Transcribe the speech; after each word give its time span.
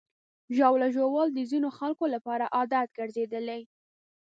ژاوله 0.55 0.87
ژوول 0.95 1.27
د 1.33 1.39
ځینو 1.51 1.69
خلکو 1.77 2.05
لپاره 2.15 2.45
عادت 2.55 2.87
ګرځېدلی. 2.97 3.61